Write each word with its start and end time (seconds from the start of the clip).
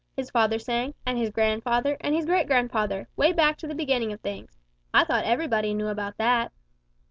His 0.17 0.31
father 0.31 0.57
sang, 0.57 0.95
and 1.05 1.19
his 1.19 1.29
grandfather, 1.29 1.95
and 2.01 2.15
his 2.15 2.25
great 2.25 2.47
grandfather, 2.47 3.07
way 3.15 3.33
back 3.33 3.55
to 3.57 3.67
the 3.67 3.75
beginning 3.75 4.11
of 4.11 4.19
things. 4.21 4.57
I 4.91 5.03
thought 5.03 5.25
everybody 5.25 5.75
knew 5.75 5.89
about 5.89 6.17
that." 6.17 6.51